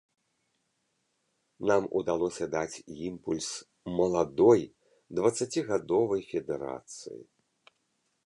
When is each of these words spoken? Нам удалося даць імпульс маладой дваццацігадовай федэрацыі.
Нам 1.71 1.83
удалося 1.99 2.45
даць 2.55 2.79
імпульс 3.09 3.49
маладой 3.99 4.61
дваццацігадовай 5.19 6.21
федэрацыі. 6.33 7.21